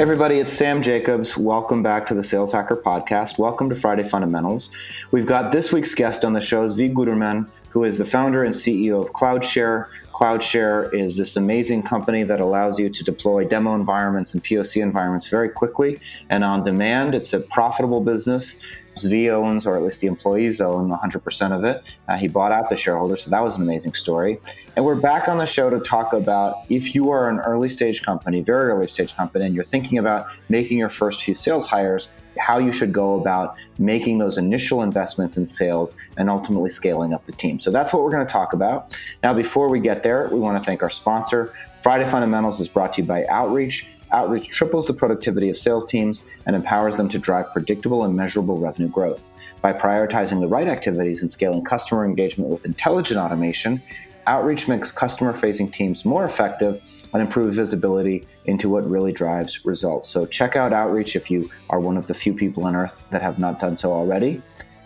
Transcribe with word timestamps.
Hey, 0.00 0.04
everybody, 0.04 0.38
it's 0.38 0.54
Sam 0.54 0.80
Jacobs. 0.80 1.36
Welcome 1.36 1.82
back 1.82 2.06
to 2.06 2.14
the 2.14 2.22
Sales 2.22 2.52
Hacker 2.52 2.74
Podcast. 2.74 3.36
Welcome 3.36 3.68
to 3.68 3.74
Friday 3.74 4.02
Fundamentals. 4.02 4.74
We've 5.10 5.26
got 5.26 5.52
this 5.52 5.74
week's 5.74 5.92
guest 5.92 6.24
on 6.24 6.32
the 6.32 6.40
show, 6.40 6.66
Zvi 6.66 6.90
Guterman, 6.90 7.46
who 7.70 7.84
is 7.84 7.98
the 7.98 8.04
founder 8.04 8.44
and 8.44 8.54
CEO 8.54 9.00
of 9.02 9.12
CloudShare. 9.12 9.86
CloudShare 10.12 10.92
is 10.92 11.16
this 11.16 11.36
amazing 11.36 11.82
company 11.82 12.22
that 12.24 12.40
allows 12.40 12.78
you 12.78 12.90
to 12.90 13.04
deploy 13.04 13.44
demo 13.44 13.74
environments 13.74 14.34
and 14.34 14.44
POC 14.44 14.82
environments 14.82 15.28
very 15.28 15.48
quickly 15.48 15.98
and 16.28 16.44
on 16.44 16.64
demand. 16.64 17.14
It's 17.14 17.32
a 17.32 17.40
profitable 17.40 18.00
business. 18.00 18.60
Zvi 18.96 19.30
owns, 19.30 19.66
or 19.66 19.76
at 19.76 19.82
least 19.82 20.00
the 20.00 20.08
employees 20.08 20.60
own, 20.60 20.90
100% 20.90 21.52
of 21.52 21.64
it. 21.64 21.96
Uh, 22.08 22.16
he 22.16 22.28
bought 22.28 22.52
out 22.52 22.68
the 22.68 22.76
shareholders, 22.76 23.22
so 23.22 23.30
that 23.30 23.42
was 23.42 23.56
an 23.56 23.62
amazing 23.62 23.94
story. 23.94 24.38
And 24.76 24.84
we're 24.84 24.96
back 24.96 25.28
on 25.28 25.38
the 25.38 25.46
show 25.46 25.70
to 25.70 25.80
talk 25.80 26.12
about 26.12 26.64
if 26.68 26.94
you 26.94 27.10
are 27.10 27.28
an 27.28 27.38
early 27.40 27.68
stage 27.68 28.02
company, 28.02 28.42
very 28.42 28.70
early 28.70 28.88
stage 28.88 29.14
company, 29.14 29.46
and 29.46 29.54
you're 29.54 29.64
thinking 29.64 29.98
about 29.98 30.26
making 30.48 30.78
your 30.78 30.88
first 30.88 31.22
few 31.22 31.34
sales 31.34 31.66
hires, 31.68 32.10
how 32.38 32.58
you 32.58 32.72
should 32.72 32.92
go 32.92 33.20
about 33.20 33.56
making 33.78 34.18
those 34.18 34.38
initial 34.38 34.82
investments 34.82 35.36
in 35.36 35.46
sales 35.46 35.96
and 36.16 36.30
ultimately 36.30 36.70
scaling 36.70 37.12
up 37.12 37.24
the 37.26 37.32
team. 37.32 37.60
So 37.60 37.70
that's 37.70 37.92
what 37.92 38.02
we're 38.02 38.10
going 38.10 38.26
to 38.26 38.32
talk 38.32 38.52
about. 38.52 38.98
Now, 39.22 39.34
before 39.34 39.68
we 39.68 39.80
get 39.80 40.02
there, 40.02 40.28
we 40.32 40.38
want 40.38 40.60
to 40.60 40.64
thank 40.64 40.82
our 40.82 40.90
sponsor. 40.90 41.52
Friday 41.82 42.04
Fundamentals 42.04 42.60
is 42.60 42.68
brought 42.68 42.92
to 42.94 43.02
you 43.02 43.08
by 43.08 43.26
Outreach. 43.26 43.88
Outreach 44.12 44.48
triples 44.48 44.86
the 44.86 44.92
productivity 44.92 45.48
of 45.50 45.56
sales 45.56 45.86
teams 45.86 46.24
and 46.46 46.56
empowers 46.56 46.96
them 46.96 47.08
to 47.10 47.18
drive 47.18 47.52
predictable 47.52 48.04
and 48.04 48.16
measurable 48.16 48.58
revenue 48.58 48.88
growth. 48.88 49.30
By 49.62 49.72
prioritizing 49.72 50.40
the 50.40 50.48
right 50.48 50.66
activities 50.66 51.22
and 51.22 51.30
scaling 51.30 51.64
customer 51.64 52.04
engagement 52.04 52.50
with 52.50 52.64
intelligent 52.64 53.20
automation, 53.20 53.80
Outreach 54.26 54.68
makes 54.68 54.92
customer 54.92 55.32
facing 55.32 55.70
teams 55.70 56.04
more 56.04 56.24
effective 56.24 56.82
and 57.12 57.22
improves 57.22 57.56
visibility 57.56 58.26
into 58.44 58.68
what 58.68 58.88
really 58.88 59.12
drives 59.12 59.64
results. 59.64 60.08
So 60.08 60.26
check 60.26 60.56
out 60.56 60.72
Outreach 60.72 61.16
if 61.16 61.30
you 61.30 61.50
are 61.70 61.80
one 61.80 61.96
of 61.96 62.06
the 62.06 62.14
few 62.14 62.34
people 62.34 62.64
on 62.64 62.76
earth 62.76 63.02
that 63.10 63.22
have 63.22 63.38
not 63.38 63.60
done 63.60 63.76
so 63.76 63.92
already. 63.92 64.40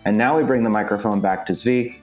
And 0.05 0.17
now 0.17 0.37
we 0.37 0.43
bring 0.43 0.63
the 0.63 0.69
microphone 0.69 1.19
back 1.19 1.45
to 1.47 1.53
Zvi. 1.53 1.97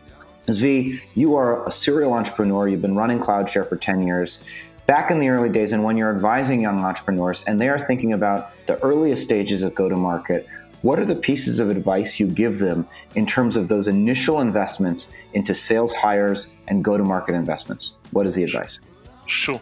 Zvi, 0.46 1.00
you 1.14 1.36
are 1.36 1.66
a 1.66 1.70
serial 1.70 2.12
entrepreneur. 2.14 2.68
You've 2.68 2.82
been 2.82 2.96
running 2.96 3.20
CloudShare 3.20 3.68
for 3.68 3.76
10 3.76 4.06
years. 4.06 4.44
Back 4.86 5.10
in 5.12 5.20
the 5.20 5.28
early 5.28 5.48
days, 5.48 5.72
and 5.72 5.84
when 5.84 5.96
you're 5.96 6.12
advising 6.12 6.60
young 6.60 6.80
entrepreneurs 6.80 7.44
and 7.44 7.60
they 7.60 7.68
are 7.68 7.78
thinking 7.78 8.12
about 8.12 8.50
the 8.66 8.80
earliest 8.82 9.22
stages 9.22 9.62
of 9.62 9.74
go 9.74 9.88
to 9.88 9.96
market, 9.96 10.46
what 10.82 10.98
are 10.98 11.04
the 11.04 11.16
pieces 11.16 11.60
of 11.60 11.70
advice 11.70 12.20
you 12.20 12.26
give 12.26 12.58
them 12.58 12.86
in 13.14 13.24
terms 13.26 13.56
of 13.56 13.68
those 13.68 13.88
initial 13.88 14.40
investments 14.40 15.12
into 15.32 15.54
sales 15.54 15.92
hires 15.92 16.54
and 16.68 16.84
go 16.84 16.96
to 16.96 17.04
market 17.04 17.34
investments? 17.34 17.94
What 18.10 18.26
is 18.26 18.34
the 18.34 18.44
advice? 18.44 18.78
Sure. 19.26 19.60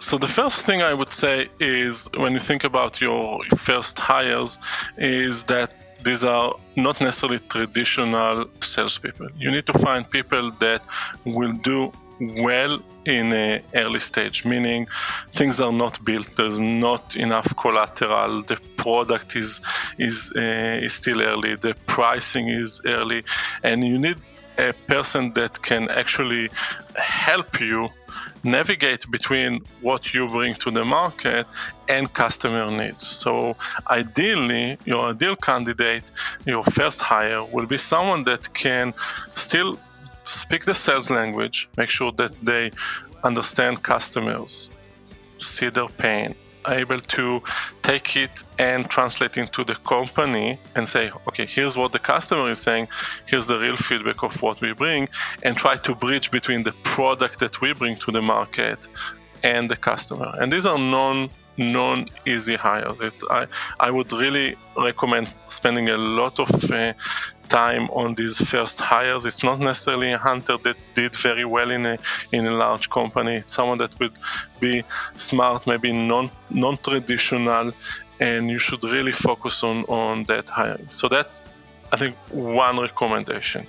So 0.00 0.18
the 0.18 0.28
first 0.28 0.62
thing 0.62 0.82
I 0.82 0.92
would 0.92 1.12
say 1.12 1.48
is 1.60 2.08
when 2.16 2.32
you 2.32 2.40
think 2.40 2.64
about 2.64 3.00
your 3.00 3.42
first 3.56 3.98
hires, 3.98 4.58
is 4.98 5.44
that 5.44 5.74
these 6.02 6.24
are 6.24 6.54
not 6.76 7.00
necessarily 7.00 7.38
traditional 7.38 8.46
salespeople. 8.60 9.28
You 9.38 9.50
need 9.50 9.66
to 9.66 9.72
find 9.72 10.08
people 10.10 10.50
that 10.60 10.82
will 11.24 11.52
do 11.52 11.92
well 12.20 12.80
in 13.04 13.32
an 13.32 13.62
early 13.74 14.00
stage, 14.00 14.44
meaning 14.44 14.86
things 15.32 15.60
are 15.60 15.72
not 15.72 16.04
built. 16.04 16.28
There's 16.36 16.58
not 16.58 17.16
enough 17.16 17.54
collateral. 17.56 18.42
The 18.42 18.58
product 18.76 19.36
is 19.36 19.60
is 19.98 20.32
uh, 20.36 20.80
is 20.82 20.94
still 20.94 21.20
early. 21.20 21.56
The 21.56 21.74
pricing 21.86 22.48
is 22.48 22.80
early, 22.84 23.24
and 23.62 23.84
you 23.84 23.98
need 23.98 24.16
a 24.58 24.72
person 24.86 25.32
that 25.34 25.62
can 25.62 25.90
actually 25.90 26.48
help 26.94 27.60
you 27.60 27.90
navigate 28.42 29.10
between 29.10 29.60
what 29.82 30.14
you 30.14 30.28
bring 30.28 30.54
to 30.54 30.70
the 30.70 30.84
market 30.84 31.46
and 31.88 32.12
customer 32.12 32.70
needs. 32.70 33.06
So 33.06 33.56
ideally, 33.90 34.78
your 34.84 35.10
ideal 35.10 35.36
candidate, 35.36 36.10
your 36.46 36.64
first 36.64 37.00
hire, 37.00 37.44
will 37.44 37.66
be 37.66 37.78
someone 37.78 38.24
that 38.24 38.52
can 38.54 38.94
still 39.34 39.78
speak 40.26 40.64
the 40.64 40.74
sales 40.74 41.08
language, 41.10 41.68
make 41.76 41.88
sure 41.88 42.12
that 42.12 42.32
they 42.44 42.70
understand 43.24 43.82
customers, 43.82 44.70
see 45.38 45.68
their 45.68 45.88
pain, 45.88 46.34
able 46.68 47.00
to 47.00 47.42
take 47.82 48.16
it 48.16 48.44
and 48.58 48.90
translate 48.90 49.36
into 49.36 49.64
the 49.64 49.74
company 49.76 50.58
and 50.74 50.88
say, 50.88 51.10
okay, 51.28 51.46
here's 51.46 51.76
what 51.76 51.92
the 51.92 51.98
customer 51.98 52.48
is 52.50 52.60
saying, 52.60 52.88
here's 53.26 53.46
the 53.46 53.58
real 53.58 53.76
feedback 53.76 54.22
of 54.22 54.42
what 54.42 54.60
we 54.60 54.72
bring, 54.72 55.08
and 55.42 55.56
try 55.56 55.76
to 55.76 55.94
bridge 55.94 56.30
between 56.30 56.62
the 56.62 56.72
product 56.82 57.38
that 57.38 57.60
we 57.60 57.72
bring 57.72 57.96
to 57.96 58.10
the 58.10 58.22
market 58.22 58.88
and 59.42 59.70
the 59.70 59.76
customer. 59.76 60.34
And 60.40 60.52
these 60.52 60.66
are 60.66 60.78
non 60.78 61.30
non 61.58 62.08
easy 62.26 62.54
hires. 62.54 63.00
It's, 63.00 63.24
I, 63.30 63.46
I 63.80 63.90
would 63.90 64.12
really 64.12 64.56
recommend 64.76 65.38
spending 65.46 65.88
a 65.88 65.96
lot 65.96 66.38
of 66.38 66.70
uh, 66.70 66.92
time 67.48 67.88
on 67.90 68.14
these 68.14 68.40
first 68.50 68.80
hires. 68.80 69.24
It's 69.26 69.42
not 69.42 69.58
necessarily 69.58 70.12
a 70.12 70.18
hunter 70.18 70.56
that 70.58 70.76
did 70.94 71.14
very 71.16 71.44
well 71.44 71.70
in 71.70 71.86
a 71.86 71.98
in 72.32 72.46
a 72.46 72.52
large 72.52 72.88
company. 72.90 73.36
It's 73.36 73.52
someone 73.52 73.78
that 73.78 73.98
would 74.00 74.16
be 74.60 74.84
smart, 75.16 75.66
maybe 75.66 75.92
non 75.92 76.30
non 76.50 76.76
traditional, 76.78 77.72
and 78.20 78.50
you 78.50 78.58
should 78.58 78.82
really 78.84 79.12
focus 79.12 79.62
on 79.62 79.84
on 79.84 80.24
that 80.24 80.48
hiring. 80.48 80.88
So 80.90 81.08
that's 81.08 81.42
I 81.92 81.96
think 81.96 82.16
one 82.30 82.78
recommendation. 82.80 83.66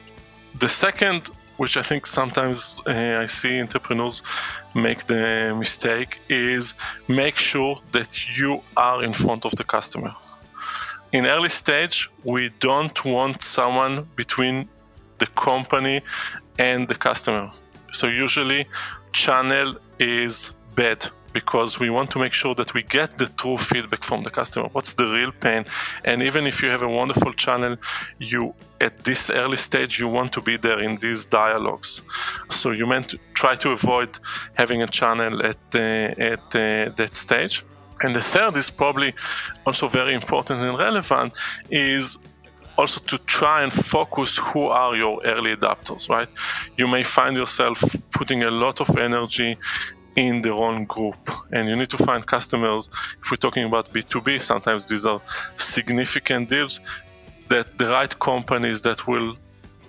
The 0.59 0.69
second, 0.69 1.29
which 1.57 1.77
I 1.77 1.83
think 1.83 2.07
sometimes 2.07 2.81
uh, 2.87 3.19
I 3.23 3.27
see 3.27 3.61
entrepreneurs 3.61 4.23
make 4.73 5.05
the 5.05 5.55
mistake, 5.57 6.19
is 6.29 6.73
make 7.07 7.35
sure 7.35 7.79
that 7.91 8.37
you 8.37 8.61
are 8.75 9.03
in 9.03 9.13
front 9.13 9.45
of 9.45 9.51
the 9.55 9.63
customer 9.63 10.15
in 11.11 11.25
early 11.25 11.49
stage 11.49 12.09
we 12.23 12.49
don't 12.59 13.05
want 13.05 13.41
someone 13.41 14.07
between 14.15 14.67
the 15.19 15.27
company 15.27 16.01
and 16.59 16.87
the 16.87 16.95
customer. 16.95 17.51
So 17.91 18.07
usually 18.07 18.65
channel 19.11 19.77
is 19.99 20.51
bad 20.75 21.07
because 21.33 21.79
we 21.79 21.89
want 21.89 22.09
to 22.11 22.19
make 22.19 22.33
sure 22.33 22.55
that 22.55 22.73
we 22.73 22.81
get 22.83 23.17
the 23.17 23.27
true 23.27 23.57
feedback 23.57 24.03
from 24.03 24.23
the 24.23 24.29
customer. 24.29 24.69
What's 24.71 24.93
the 24.93 25.05
real 25.05 25.31
pain? 25.31 25.65
And 26.03 26.23
even 26.23 26.47
if 26.47 26.61
you 26.61 26.69
have 26.69 26.83
a 26.83 26.89
wonderful 26.89 27.33
channel 27.33 27.77
you 28.19 28.53
at 28.81 28.93
this 29.03 29.29
early 29.29 29.57
stage 29.57 29.99
you 29.99 30.07
want 30.07 30.33
to 30.33 30.41
be 30.41 30.57
there 30.57 30.79
in 30.79 30.97
these 30.97 31.25
dialogues. 31.25 32.01
So 32.49 32.71
you 32.71 32.85
meant 32.85 33.09
to 33.09 33.17
try 33.33 33.55
to 33.55 33.71
avoid 33.71 34.09
having 34.61 34.81
a 34.81 34.87
channel 34.87 35.33
at 35.51 35.57
uh, 35.75 36.33
at 36.33 36.45
uh, 36.55 36.89
that 36.99 37.13
stage 37.15 37.63
and 38.03 38.15
the 38.15 38.21
third 38.21 38.55
is 38.57 38.69
probably 38.69 39.13
also 39.65 39.87
very 39.87 40.13
important 40.13 40.61
and 40.61 40.77
relevant 40.77 41.37
is 41.69 42.17
also 42.77 42.99
to 43.01 43.17
try 43.19 43.63
and 43.63 43.73
focus 43.73 44.37
who 44.37 44.67
are 44.67 44.95
your 44.95 45.19
early 45.25 45.55
adopters, 45.55 46.09
right? 46.09 46.27
You 46.77 46.87
may 46.87 47.03
find 47.03 47.35
yourself 47.35 47.83
putting 48.11 48.43
a 48.43 48.51
lot 48.51 48.79
of 48.81 48.95
energy 48.97 49.57
in 50.15 50.41
the 50.41 50.51
wrong 50.51 50.85
group 50.85 51.17
and 51.51 51.69
you 51.69 51.75
need 51.75 51.89
to 51.89 51.97
find 51.97 52.25
customers 52.25 52.89
if 53.21 53.29
we're 53.29 53.37
talking 53.37 53.65
about 53.65 53.93
b2b 53.93 54.41
sometimes 54.41 54.87
these 54.87 55.05
are 55.05 55.21
significant 55.57 56.49
deals 56.49 56.79
that 57.49 57.77
the 57.77 57.85
right 57.85 58.17
companies 58.17 58.81
that 58.81 59.05
will 59.05 59.37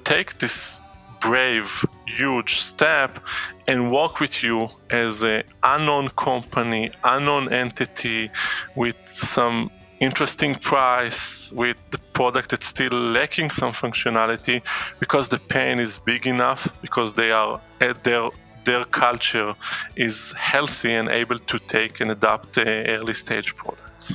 take 0.04 0.38
this 0.38 0.82
brave, 1.20 1.84
huge 2.16 2.56
step 2.60 3.18
and 3.66 3.92
work 3.92 4.20
with 4.20 4.42
you 4.42 4.68
as 4.90 5.22
an 5.22 5.42
unknown 5.62 6.08
company, 6.10 6.90
unknown 7.04 7.52
entity 7.52 8.30
with 8.76 8.96
some 9.06 9.70
interesting 10.00 10.54
price, 10.54 11.52
with 11.52 11.76
the 11.90 11.98
product 12.12 12.50
that's 12.50 12.66
still 12.66 12.92
lacking 12.92 13.50
some 13.50 13.72
functionality 13.72 14.62
because 15.00 15.28
the 15.28 15.38
pain 15.38 15.78
is 15.78 15.98
big 15.98 16.26
enough, 16.26 16.68
because 16.80 17.14
they 17.14 17.30
are 17.32 17.60
at 17.80 18.04
their 18.04 18.30
their 18.64 18.84
culture 18.84 19.54
is 19.96 20.32
healthy 20.32 20.92
and 20.92 21.08
able 21.08 21.38
to 21.38 21.58
take 21.58 22.00
and 22.00 22.10
adapt 22.10 22.58
uh, 22.58 22.62
early 22.96 23.14
stage 23.14 23.56
products. 23.56 24.06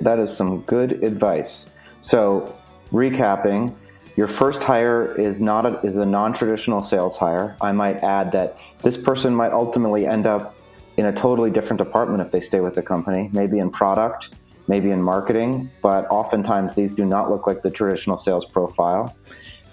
That 0.00 0.18
is 0.18 0.30
some 0.36 0.60
good 0.62 1.02
advice. 1.02 1.70
So, 2.00 2.54
recapping, 2.92 3.74
your 4.16 4.26
first 4.26 4.62
hire 4.62 5.14
is 5.20 5.40
not 5.40 5.66
a, 5.66 5.80
is 5.80 5.96
a 5.96 6.06
non-traditional 6.06 6.82
sales 6.82 7.16
hire. 7.16 7.56
I 7.60 7.72
might 7.72 7.96
add 7.98 8.32
that 8.32 8.58
this 8.82 8.96
person 8.96 9.34
might 9.34 9.52
ultimately 9.52 10.06
end 10.06 10.26
up 10.26 10.54
in 10.96 11.06
a 11.06 11.12
totally 11.12 11.50
different 11.50 11.78
department 11.78 12.20
if 12.20 12.30
they 12.30 12.40
stay 12.40 12.60
with 12.60 12.74
the 12.74 12.82
company, 12.82 13.28
maybe 13.32 13.58
in 13.58 13.70
product, 13.70 14.34
maybe 14.68 14.90
in 14.90 15.02
marketing, 15.02 15.70
but 15.82 16.06
oftentimes 16.10 16.74
these 16.74 16.94
do 16.94 17.04
not 17.04 17.30
look 17.30 17.46
like 17.46 17.62
the 17.62 17.70
traditional 17.70 18.16
sales 18.16 18.44
profile. 18.44 19.14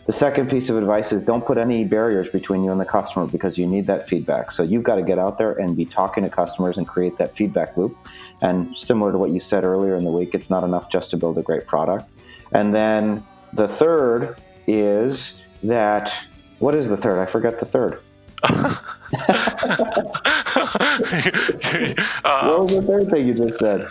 The 0.08 0.14
second 0.14 0.50
piece 0.50 0.70
of 0.70 0.78
advice 0.78 1.14
is 1.14 1.22
don't 1.22 1.46
put 1.46 1.60
any 1.60 1.86
barriers 1.86 2.28
between 2.30 2.64
you 2.64 2.72
and 2.72 2.82
the 2.82 2.86
customer 2.86 3.28
because 3.28 3.60
you 3.60 3.68
need 3.68 3.86
that 3.86 4.10
feedback. 4.10 4.52
So 4.52 4.64
you've 4.64 4.84
got 4.84 4.96
to 4.96 5.04
get 5.04 5.20
out 5.20 5.38
there 5.38 5.52
and 5.54 5.78
be 5.78 5.86
talking 5.86 6.24
to 6.24 6.30
customers 6.30 6.78
and 6.78 6.88
create 6.88 7.18
that 7.18 7.38
feedback 7.38 7.78
loop. 7.78 7.96
And 8.42 8.76
similar 8.76 9.12
to 9.12 9.20
what 9.20 9.30
you 9.30 9.40
said 9.40 9.64
earlier 9.64 9.96
in 9.96 10.04
the 10.04 10.12
week, 10.12 10.34
it's 10.34 10.50
not 10.50 10.64
enough 10.64 10.90
just 10.90 11.12
to 11.12 11.18
build 11.18 11.38
a 11.38 11.44
great 11.44 11.68
product. 11.68 12.10
And 12.52 12.74
then 12.74 13.24
the 13.54 13.68
third 13.68 14.38
is 14.68 15.46
that 15.64 16.26
what 16.60 16.76
is 16.76 16.90
the 16.90 16.98
third? 16.98 17.20
I 17.20 17.26
forget 17.26 17.60
the 17.60 17.66
third. 17.66 18.02
what 22.32 22.64
was 22.64 22.72
the 22.72 22.82
third 22.88 23.10
thing 23.12 23.28
you 23.28 23.34
just 23.34 23.60
said? 23.60 23.88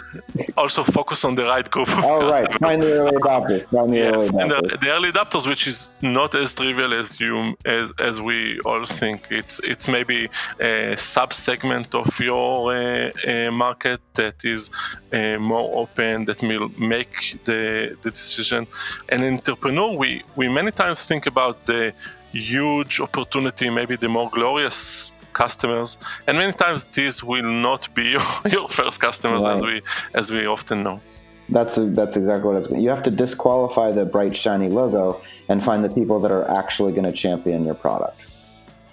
Also, 0.56 0.82
focus 0.84 1.24
on 1.24 1.34
the 1.34 1.44
right 1.44 1.68
group 1.70 1.88
of 1.98 2.04
oh, 2.04 2.28
right. 2.28 2.48
Find 2.60 2.82
the 2.82 2.92
early 3.00 3.16
adopters. 3.16 3.68
Find 3.70 3.90
the 3.90 3.96
Yeah, 3.96 4.10
early 4.12 4.28
and 4.28 4.50
the, 4.50 4.56
adopters. 4.56 4.80
the 4.80 4.90
early 4.90 5.12
adapters, 5.12 5.46
which 5.46 5.66
is 5.66 5.90
not 6.02 6.34
as 6.34 6.54
trivial 6.54 6.92
as 6.94 7.18
you 7.20 7.54
as 7.64 7.92
as 7.98 8.20
we 8.20 8.60
all 8.64 8.84
think. 8.84 9.20
It's 9.30 9.58
it's 9.60 9.88
maybe 9.88 10.28
a 10.60 10.96
sub 10.96 11.32
segment 11.32 11.94
of 11.94 12.08
your 12.20 12.72
uh, 12.72 13.10
uh, 13.26 13.50
market 13.50 14.00
that 14.14 14.44
is 14.44 14.70
uh, 15.12 15.38
more 15.38 15.68
open, 15.82 16.24
that 16.26 16.40
will 16.42 16.70
make 16.78 17.38
the 17.44 17.96
the 18.02 18.10
decision. 18.10 18.66
An 19.08 19.22
entrepreneur, 19.24 19.90
we 19.96 20.22
we 20.36 20.48
many 20.48 20.70
times 20.70 21.04
think 21.04 21.26
about 21.26 21.66
the 21.66 21.92
huge 22.32 23.00
opportunity, 23.00 23.70
maybe 23.70 23.96
the 23.96 24.08
more 24.08 24.30
glorious 24.30 25.12
customers, 25.32 25.98
and 26.26 26.36
many 26.36 26.52
times 26.52 26.84
these 26.84 27.22
will 27.22 27.42
not 27.42 27.92
be 27.94 28.04
your, 28.16 28.26
your 28.48 28.68
first 28.68 29.00
customers, 29.00 29.44
as 29.44 29.62
we 29.62 29.82
as 30.14 30.30
we 30.30 30.46
often 30.46 30.82
know. 30.82 31.00
That's 31.48 31.76
that's 31.76 32.16
exactly 32.16 32.48
what 32.48 32.56
it's. 32.56 32.70
You 32.70 32.90
have 32.90 33.02
to 33.04 33.10
disqualify 33.10 33.90
the 33.90 34.04
bright 34.04 34.36
shiny 34.36 34.68
logo 34.68 35.20
and 35.48 35.62
find 35.62 35.84
the 35.84 35.88
people 35.88 36.20
that 36.20 36.30
are 36.30 36.48
actually 36.50 36.92
going 36.92 37.04
to 37.04 37.12
champion 37.12 37.64
your 37.64 37.74
product. 37.74 38.20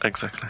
Exactly. 0.04 0.50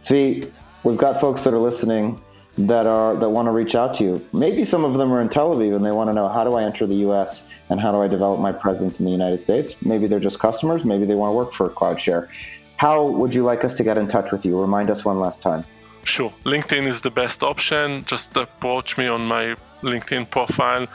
See, 0.00 0.42
we've 0.82 0.96
got 0.96 1.20
folks 1.20 1.44
that 1.44 1.54
are 1.54 1.58
listening 1.58 2.20
that 2.58 2.86
are 2.86 3.14
that 3.16 3.28
want 3.28 3.46
to 3.46 3.52
reach 3.52 3.74
out 3.74 3.94
to 3.96 4.04
you. 4.04 4.28
Maybe 4.32 4.64
some 4.64 4.84
of 4.84 4.94
them 4.94 5.12
are 5.12 5.20
in 5.20 5.28
Tel 5.28 5.54
Aviv 5.54 5.76
and 5.76 5.84
they 5.84 5.90
want 5.90 6.08
to 6.08 6.14
know 6.14 6.28
how 6.28 6.42
do 6.42 6.54
I 6.54 6.64
enter 6.64 6.86
the 6.86 6.94
U.S. 6.96 7.48
and 7.68 7.80
how 7.80 7.92
do 7.92 8.00
I 8.00 8.08
develop 8.08 8.40
my 8.40 8.52
presence 8.52 8.98
in 8.98 9.06
the 9.06 9.12
United 9.12 9.38
States. 9.38 9.80
Maybe 9.82 10.06
they're 10.06 10.20
just 10.20 10.38
customers. 10.38 10.84
Maybe 10.84 11.04
they 11.04 11.14
want 11.14 11.30
to 11.32 11.36
work 11.36 11.52
for 11.52 11.68
CloudShare. 11.68 12.28
How 12.76 13.06
would 13.06 13.34
you 13.34 13.42
like 13.42 13.64
us 13.64 13.74
to 13.76 13.84
get 13.84 13.96
in 13.96 14.06
touch 14.06 14.32
with 14.32 14.44
you? 14.44 14.60
Remind 14.60 14.90
us 14.90 15.04
one 15.04 15.18
last 15.18 15.42
time. 15.42 15.64
Sure. 16.04 16.32
LinkedIn 16.44 16.86
is 16.86 17.00
the 17.00 17.10
best 17.10 17.42
option. 17.42 18.04
Just 18.04 18.36
approach 18.36 18.98
me 18.98 19.06
on 19.06 19.26
my 19.26 19.56
LinkedIn 19.82 20.30
profile. 20.30 20.86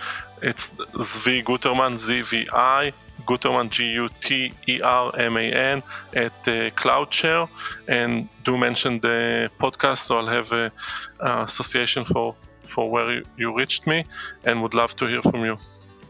It's 0.42 0.70
Zvi 0.70 1.44
Guterman, 1.44 1.98
Z 1.98 2.22
V 2.22 2.48
I, 2.54 2.94
Guterman, 3.26 3.70
G 3.70 3.92
U 3.94 4.10
T 4.22 4.54
E 4.68 4.82
R 4.82 5.12
M 5.18 5.38
A 5.38 5.52
N, 5.52 5.84
at 6.16 6.32
uh, 6.48 6.70
CloudShare. 6.72 7.50
And 7.88 8.30
do 8.44 8.58
mention 8.58 9.00
the 9.00 9.52
podcast, 9.60 9.98
so 9.98 10.18
I'll 10.18 10.28
have 10.28 10.52
a, 10.52 10.72
uh 11.20 11.44
association 11.48 12.06
for, 12.06 12.36
for 12.62 12.90
where 12.90 13.12
you, 13.16 13.26
you 13.38 13.56
reached 13.56 13.86
me 13.88 14.06
and 14.46 14.62
would 14.62 14.74
love 14.74 14.96
to 14.98 15.08
hear 15.08 15.22
from 15.22 15.44
you. 15.46 15.58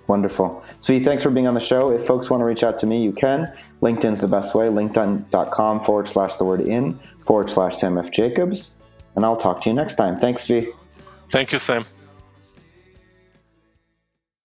Wonderful. 0.07 0.63
Sweet. 0.79 1.05
Thanks 1.05 1.23
for 1.23 1.29
being 1.29 1.47
on 1.47 1.53
the 1.53 1.59
show. 1.59 1.91
If 1.91 2.05
folks 2.05 2.29
want 2.29 2.41
to 2.41 2.45
reach 2.45 2.63
out 2.63 2.77
to 2.79 2.87
me, 2.87 3.01
you 3.01 3.13
can. 3.13 3.53
LinkedIn's 3.81 4.19
the 4.19 4.27
best 4.27 4.53
way. 4.53 4.67
LinkedIn.com 4.67 5.79
forward 5.81 6.07
slash 6.07 6.35
the 6.35 6.43
word 6.43 6.61
in 6.61 6.99
forward 7.25 7.49
slash 7.49 7.77
Sam 7.77 7.97
F. 7.97 8.11
Jacobs. 8.11 8.75
And 9.15 9.23
I'll 9.25 9.37
talk 9.37 9.61
to 9.61 9.69
you 9.69 9.75
next 9.75 9.95
time. 9.95 10.19
Thanks, 10.19 10.47
V. 10.47 10.69
Thank 11.31 11.51
you, 11.51 11.59
Sam. 11.59 11.85